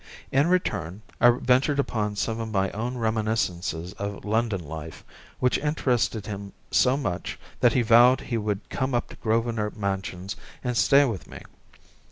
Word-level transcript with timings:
In 0.31 0.47
return, 0.47 1.03
I 1.19 1.29
ventured 1.29 1.77
upon 1.77 2.15
some 2.15 2.39
of 2.39 2.49
my 2.49 2.71
own 2.71 2.97
reminiscences 2.97 3.93
of 3.99 4.25
London 4.25 4.63
life, 4.65 5.03
which 5.39 5.59
interested 5.59 6.25
him 6.25 6.53
so 6.71 6.97
much, 6.97 7.37
that 7.59 7.73
he 7.73 7.83
vowed 7.83 8.21
he 8.21 8.37
would 8.39 8.67
come 8.71 8.95
up 8.95 9.09
to 9.09 9.15
Grosvenor 9.17 9.69
Mansions 9.75 10.35
and 10.63 10.75
stay 10.75 11.05
with 11.05 11.27
me. 11.27 11.43